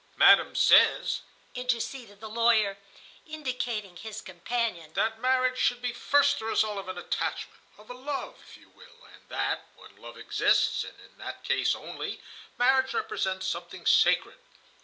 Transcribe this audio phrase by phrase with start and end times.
[0.17, 1.19] "Madam says,"
[1.53, 2.79] interceded the lawyer
[3.27, 7.93] indicating his companion, "that marriage should be first the result of an attachment, of a
[7.93, 12.19] love, if you will, and that, when love exists, and in that case only,
[12.57, 14.39] marriage represents something sacred.